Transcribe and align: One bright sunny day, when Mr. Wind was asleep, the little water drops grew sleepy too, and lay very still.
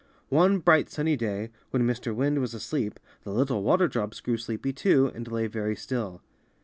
One 0.29 0.57
bright 0.57 0.89
sunny 0.89 1.15
day, 1.15 1.51
when 1.69 1.83
Mr. 1.85 2.15
Wind 2.15 2.39
was 2.41 2.55
asleep, 2.55 2.99
the 3.23 3.29
little 3.31 3.61
water 3.61 3.87
drops 3.87 4.19
grew 4.19 4.37
sleepy 4.37 4.73
too, 4.73 5.11
and 5.13 5.31
lay 5.31 5.45
very 5.45 5.75
still. 5.75 6.23